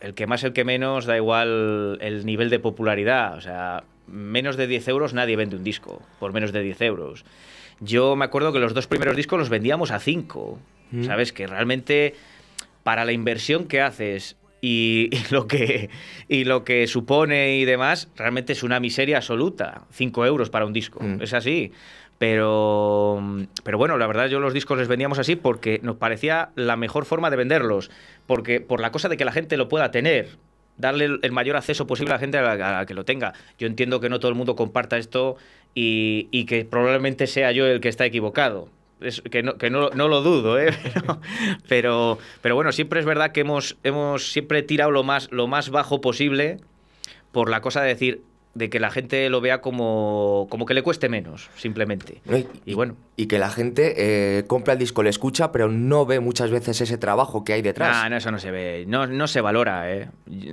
[0.00, 3.36] el que más, el que menos, da igual el nivel de popularidad.
[3.36, 7.24] O sea, menos de 10 euros nadie vende un disco, por menos de 10 euros.
[7.78, 10.58] Yo me acuerdo que los dos primeros discos los vendíamos a 5.
[10.92, 11.04] Mm.
[11.04, 11.32] ¿Sabes?
[11.32, 12.14] Que realmente
[12.82, 15.90] para la inversión que haces y, y lo que,
[16.28, 19.82] y lo que supone y demás, realmente es una miseria absoluta.
[19.92, 21.00] 5 euros para un disco.
[21.02, 21.22] Mm.
[21.22, 21.72] Es así.
[22.18, 23.22] Pero,
[23.64, 27.06] pero bueno, la verdad yo los discos les vendíamos así porque nos parecía la mejor
[27.06, 27.90] forma de venderlos.
[28.26, 30.28] Porque por la cosa de que la gente lo pueda tener.
[30.76, 33.32] Darle el- mayor acceso posible a la gente a la, a la que lo tenga.
[33.58, 35.36] Yo entiendo que no todo el mundo comparta esto
[35.74, 38.68] y, y que probablemente sea yo el que está equivocado.
[39.00, 40.70] Es- que no, que no, no lo dudo, ¿eh?
[40.94, 41.20] Pero,
[41.68, 45.70] pero, pero bueno, siempre es verdad que hemos, hemos siempre tirado lo más, lo más
[45.70, 46.58] bajo posible
[47.32, 48.22] por la cosa de decir
[48.52, 52.20] de que la gente lo vea como, como que le cueste menos, simplemente.
[52.66, 52.96] Y bueno.
[53.16, 56.80] Y que la gente eh, compra el disco, le escucha, pero no ve muchas veces
[56.80, 57.96] ese trabajo que hay detrás.
[58.02, 60.08] Nah, no, eso no se ve, no, no se valora, ¿eh?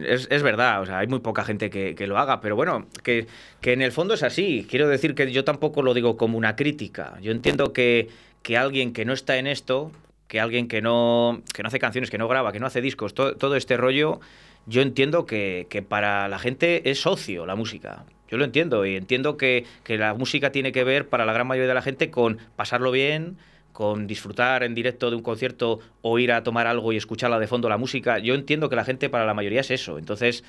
[0.06, 2.86] Es, es verdad, o sea, hay muy poca gente que, que lo haga, pero bueno,
[3.04, 3.26] que,
[3.62, 4.68] que en el fondo es así.
[4.70, 7.18] Quiero decir que yo tampoco lo digo como una crítica.
[7.24, 8.10] Yo entiendo que,
[8.48, 9.92] que alguien que no está en esto,
[10.30, 13.14] que alguien que no, que no hace canciones, que no graba, que no hace discos,
[13.14, 14.22] to- todo este rollo,
[14.68, 18.06] yo entiendo que, para la gente es ocio la música.
[18.30, 21.46] Yo lo entiendo y entiendo que, que la música tiene que ver para la gran
[21.46, 23.38] mayoría de la gente con pasarlo bien,
[23.74, 27.48] con disfrutar en directo de un concierto o ir a tomar algo y escucharla de
[27.48, 28.18] fondo la música.
[28.20, 29.98] Yo entiendo que la gente para la mayoría es eso.
[30.00, 30.46] Entonces,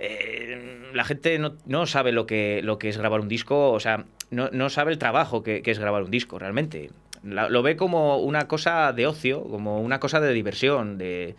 [0.00, 3.80] eh, la gente no, no sabe lo que, lo que es grabar un disco, o
[3.80, 6.88] sea, no, no sabe el trabajo que es grabar un disco realmente.
[7.22, 11.36] Lo ve como una cosa de ocio, como una cosa de diversión, de...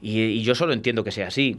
[0.00, 1.58] Y, y yo solo entiendo que sea así.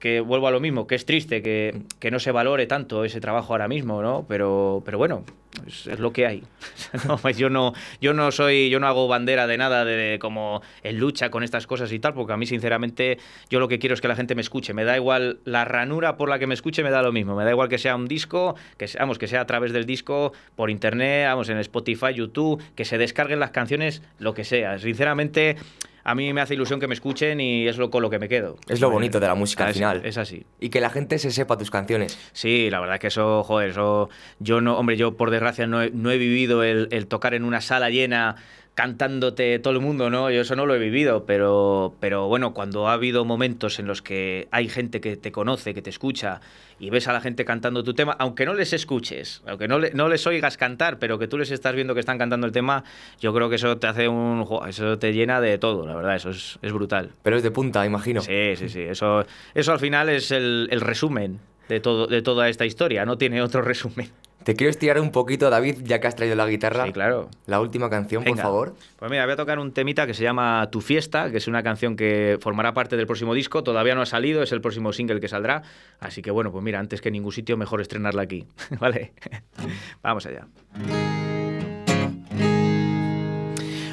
[0.00, 3.20] Que vuelvo a lo mismo, que es triste que, que no se valore tanto ese
[3.20, 4.24] trabajo ahora mismo, ¿no?
[4.28, 5.24] Pero, pero bueno,
[5.66, 6.42] es, lo que hay.
[7.06, 10.60] No, pues yo no, yo no soy, yo no hago bandera de nada de, como
[10.82, 13.94] en lucha con estas cosas y tal, porque a mí sinceramente yo lo que quiero
[13.94, 14.74] es que la gente me escuche.
[14.74, 17.36] Me da igual la ranura por la que me escuche, me da lo mismo.
[17.36, 20.32] Me da igual que sea un disco, que vamos, que sea a través del disco,
[20.56, 24.78] por internet, vamos, en Spotify, YouTube, que se descarguen las canciones, lo que sea.
[24.78, 25.56] Sinceramente,
[26.04, 28.28] a mí me hace ilusión que me escuchen y es lo con lo que me
[28.28, 28.56] quedo.
[28.68, 30.02] Es lo bonito de la música al Es- final.
[30.04, 30.44] Es así.
[30.60, 32.18] Y que la gente se sepa tus canciones.
[32.32, 34.08] Sí, la verdad que eso, joder, eso.
[34.38, 37.44] Yo no, hombre, yo por desgracia no he, no he vivido el, el tocar en
[37.44, 38.36] una sala llena
[38.74, 40.30] cantándote todo el mundo, ¿no?
[40.30, 44.00] Yo eso no lo he vivido, pero, pero bueno, cuando ha habido momentos en los
[44.00, 46.40] que hay gente que te conoce, que te escucha
[46.78, 49.92] y ves a la gente cantando tu tema, aunque no les escuches, aunque no, le-
[49.92, 52.84] no les oigas cantar, pero que tú les estás viendo que están cantando el tema,
[53.20, 54.46] yo creo que eso te hace un...
[54.66, 57.10] Eso te llena de todo, la verdad, eso es, es brutal.
[57.22, 58.22] Pero es de punta, imagino.
[58.22, 58.80] Sí, sí, sí.
[58.80, 63.04] Eso, eso al final es el, el resumen de, todo, de toda esta historia.
[63.04, 64.08] No tiene otro resumen.
[64.44, 66.86] Te quiero estirar un poquito, David, ya que has traído la guitarra.
[66.86, 67.28] Sí, claro.
[67.46, 68.36] La última canción, Venga.
[68.36, 68.74] por favor.
[68.98, 71.62] Pues mira, voy a tocar un temita que se llama Tu Fiesta, que es una
[71.62, 73.62] canción que formará parte del próximo disco.
[73.62, 75.62] Todavía no ha salido, es el próximo single que saldrá.
[75.98, 78.46] Así que bueno, pues mira, antes que en ningún sitio, mejor estrenarla aquí.
[78.80, 79.12] ¿Vale?
[80.02, 80.46] Vamos allá.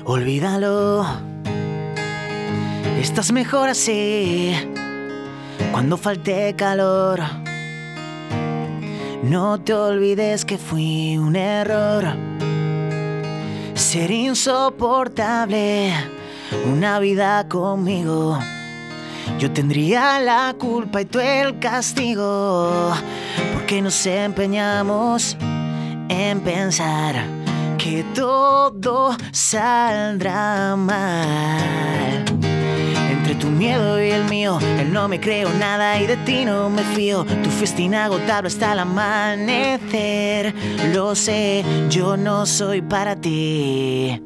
[0.05, 1.05] Olvídalo.
[3.01, 4.53] Estás mejor así.
[5.71, 7.19] Cuando falte calor.
[9.23, 12.05] No te olvides que fui un error.
[13.73, 15.91] Ser insoportable.
[16.71, 18.39] Una vida conmigo.
[19.39, 22.93] Yo tendría la culpa y tú el castigo.
[23.53, 25.35] Porque nos empeñamos
[26.09, 27.15] en pensar
[27.77, 32.36] que todo saldrá mal.
[33.39, 36.83] Tu miedo y el mío, él no me creo nada y de ti no me
[36.83, 37.23] fío.
[37.43, 40.53] Tu fiesta inagotable hasta el amanecer.
[40.93, 44.21] Lo sé, yo no soy para ti.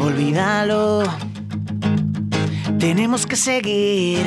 [0.00, 1.02] Olvídalo.
[2.78, 4.26] Tenemos que seguir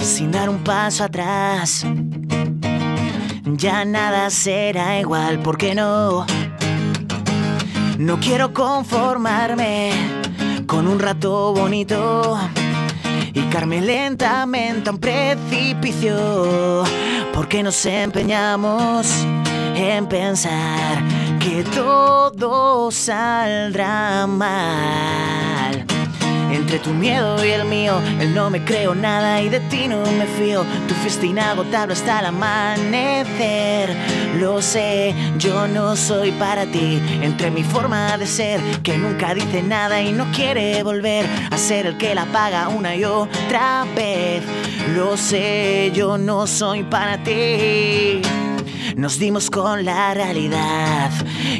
[0.00, 1.84] sin dar un paso atrás.
[3.56, 6.26] Ya nada será igual, ¿por qué no?
[7.98, 9.90] No quiero conformarme
[10.66, 12.38] con un rato bonito
[13.32, 16.84] y carme lentamente a un precipicio.
[17.32, 19.06] Porque nos empeñamos
[19.74, 21.02] en pensar
[21.40, 25.57] que todo saldrá mal.
[26.50, 30.00] Entre tu miedo y el mío, él no me creo nada y de ti no
[30.02, 30.64] me fío.
[30.86, 33.94] Tu fiesta inagotable hasta el amanecer.
[34.38, 37.02] Lo sé, yo no soy para ti.
[37.22, 41.86] Entre mi forma de ser, que nunca dice nada y no quiere volver a ser
[41.86, 44.42] el que la paga una y otra vez.
[44.94, 48.22] Lo sé, yo no soy para ti.
[48.96, 51.10] Nos dimos con la realidad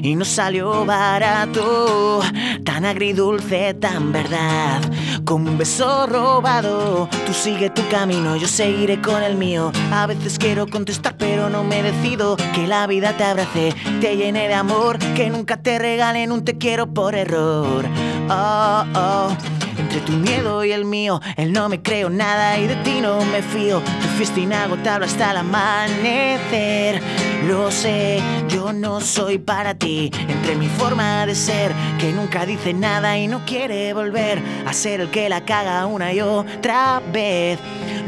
[0.02, 2.20] y nos salió barato,
[2.64, 4.80] tan agridulce, tan verdad,
[5.24, 7.08] como un beso robado.
[7.26, 9.72] Tú sigue tu camino, yo seguiré con el mío.
[9.92, 12.36] A veces quiero contestar, pero no me decido.
[12.54, 16.58] Que la vida te abrace, te llene de amor, que nunca te regalen un te
[16.58, 17.86] quiero por error.
[18.30, 19.57] Oh, oh.
[19.88, 23.24] Entre tu miedo y el mío, él no me creo nada y de ti no
[23.24, 23.80] me fío.
[23.80, 27.00] Tu fiesta inagotable hasta el amanecer.
[27.46, 28.20] Lo sé,
[28.50, 30.10] yo no soy para ti.
[30.28, 35.00] Entre mi forma de ser, que nunca dice nada y no quiere volver a ser
[35.00, 37.58] el que la caga una y otra vez.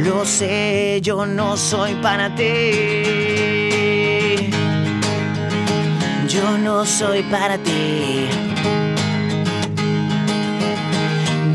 [0.01, 2.51] Lo sé, yo no soy para ti.
[6.28, 8.50] Yo no soy para ti.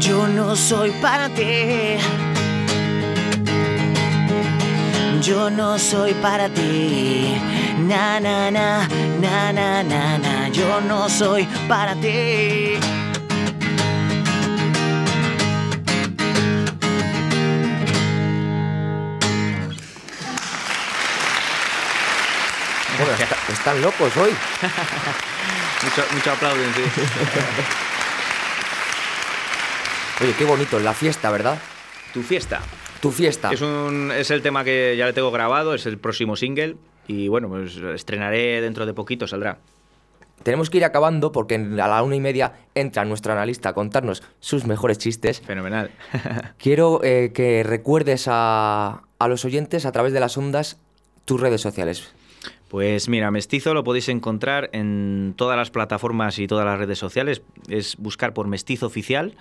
[0.07, 1.97] Yo no soy para ti.
[5.19, 7.33] Yo no soy para ti.
[7.79, 8.87] Na na na
[9.19, 10.49] na na na na.
[10.49, 12.77] Yo no soy para ti.
[22.99, 23.13] Bueno,
[23.51, 24.29] están locos hoy.
[25.81, 26.83] Mucho, mucho aplauden, sí.
[30.21, 31.59] Oye, qué bonito, la fiesta, ¿verdad?
[32.13, 32.61] Tu Fiesta.
[33.01, 33.51] Tu fiesta.
[33.51, 36.77] Es, un, es el tema que ya le tengo grabado, es el próximo single.
[37.05, 39.59] Y bueno, pues estrenaré dentro de poquito, saldrá.
[40.41, 44.23] Tenemos que ir acabando porque a la una y media entra nuestro analista a contarnos
[44.39, 45.41] sus mejores chistes.
[45.41, 45.91] Fenomenal.
[46.57, 50.79] Quiero eh, que recuerdes a, a los oyentes a través de las ondas
[51.25, 52.13] tus redes sociales.
[52.69, 57.41] Pues mira, Mestizo lo podéis encontrar en todas las plataformas y todas las redes sociales.
[57.67, 59.35] Es buscar por Mestizo Oficial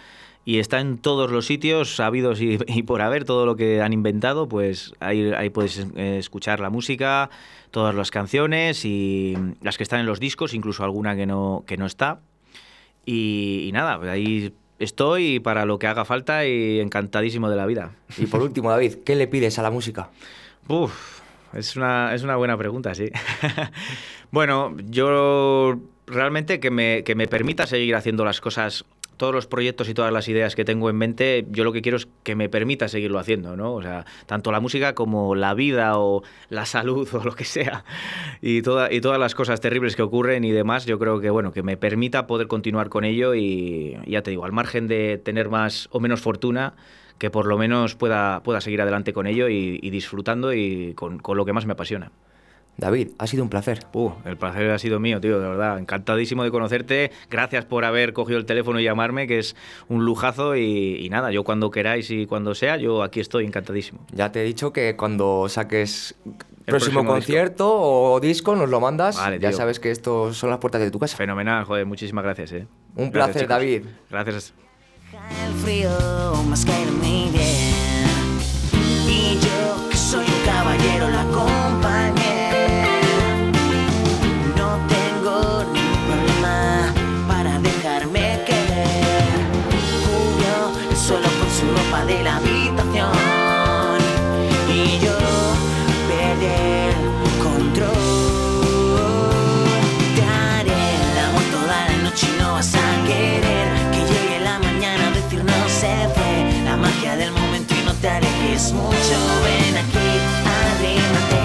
[0.44, 3.92] y está en todos los sitios sabidos y, y por haber todo lo que han
[3.92, 4.48] inventado.
[4.48, 7.30] Pues ahí, ahí podéis eh, escuchar la música,
[7.70, 11.76] todas las canciones y las que están en los discos, incluso alguna que no, que
[11.76, 12.20] no está.
[13.06, 17.66] Y, y nada, pues ahí estoy para lo que haga falta y encantadísimo de la
[17.66, 17.92] vida.
[18.18, 20.10] Y por último, David, ¿qué le pides a la música?
[20.68, 21.20] Uf,
[21.52, 23.10] es una, es una buena pregunta, sí.
[24.30, 28.84] bueno, yo realmente que me, que me permita seguir haciendo las cosas,
[29.16, 31.96] todos los proyectos y todas las ideas que tengo en mente, yo lo que quiero
[31.96, 33.74] es que me permita seguirlo haciendo, ¿no?
[33.74, 37.84] O sea, tanto la música como la vida o la salud o lo que sea.
[38.40, 41.52] Y, toda, y todas las cosas terribles que ocurren y demás, yo creo que, bueno,
[41.52, 45.48] que me permita poder continuar con ello y ya te digo, al margen de tener
[45.48, 46.74] más o menos fortuna,
[47.18, 51.18] que por lo menos pueda, pueda seguir adelante con ello y, y disfrutando y con,
[51.18, 52.10] con lo que más me apasiona.
[52.76, 53.80] David, ha sido un placer.
[53.92, 55.78] Uh, el placer ha sido mío, tío, de verdad.
[55.78, 57.12] Encantadísimo de conocerte.
[57.30, 59.54] Gracias por haber cogido el teléfono y llamarme, que es
[59.88, 60.56] un lujazo.
[60.56, 64.00] Y, y nada, yo cuando queráis y cuando sea, yo aquí estoy encantadísimo.
[64.12, 69.16] Ya te he dicho que cuando saques próximo, próximo concierto o disco nos lo mandas.
[69.16, 69.56] Vale, ya tío.
[69.56, 71.16] sabes que estos son las puertas de tu casa.
[71.16, 72.66] Fenomenal, joder, muchísimas gracias, eh.
[72.96, 73.48] Un Gracias, placer, chicos.
[73.48, 73.84] David.
[74.10, 74.54] Gracias.
[75.46, 75.90] el frío
[76.48, 77.32] más que bien.
[79.08, 81.24] Y yo que soy un caballero la
[108.54, 109.16] alejes mucho.
[109.44, 110.10] Ven aquí,
[110.78, 111.42] arrímate.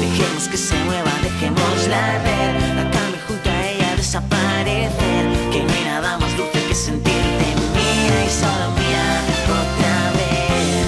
[0.00, 2.54] Dejemos que se mueva, dejémosla ver.
[2.76, 5.50] La cambio junto a ella desaparecer.
[5.50, 9.22] Que no hay nada más dulce que sentirte mía y solo mía
[9.62, 10.86] otra vez.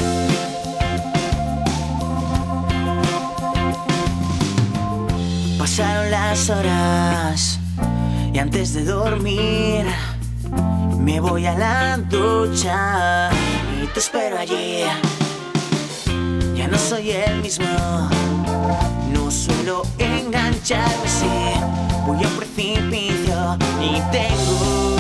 [5.59, 7.59] Pasaron las horas
[8.33, 9.87] y antes de dormir
[10.99, 13.31] me voy a la ducha
[13.83, 14.85] y te espero allí.
[16.63, 17.67] Ya no soy el mismo,
[19.13, 21.27] no suelo engancharme así.
[22.07, 24.97] Voy a un precipicio y tengo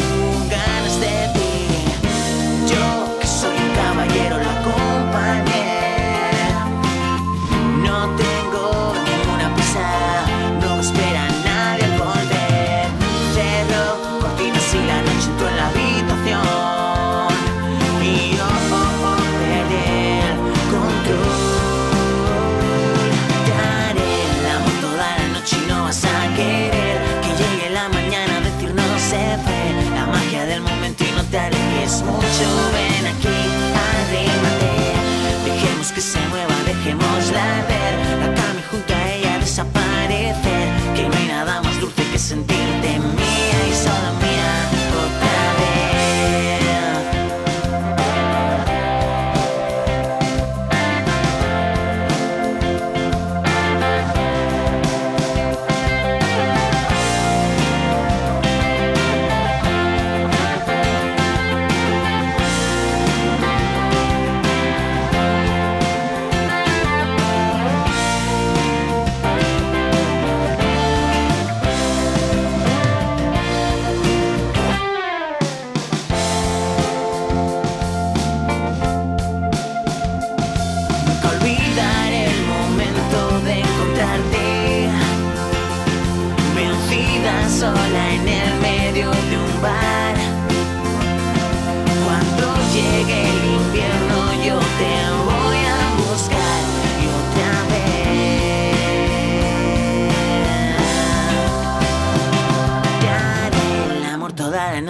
[0.50, 2.68] ganas de ti.
[2.68, 4.91] Yo que soy un caballero la acompañé.
[32.32, 32.81] Alejes mucho.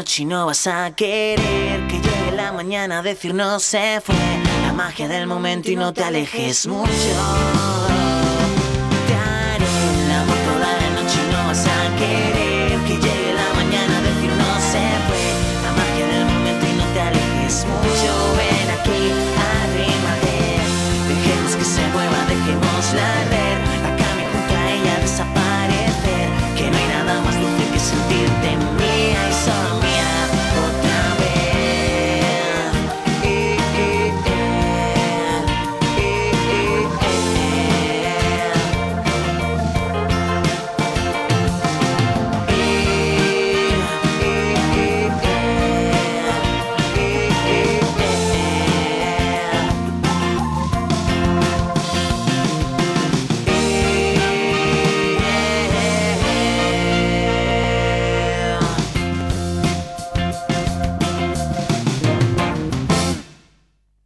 [0.03, 4.16] y no vas a querer que llegue la mañana a decir no se fue.
[4.66, 6.90] La magia del momento y no te alejes mucho.
[9.07, 13.55] Te haré el amor toda la noche y no vas a querer que llegue la
[13.55, 15.24] mañana a decir no se fue.
[15.62, 18.11] La magia del momento y no te alejes mucho.
[18.38, 19.03] Ven aquí,
[19.55, 20.34] arrímate.
[21.09, 23.32] Dejemos que se mueva, dejemos la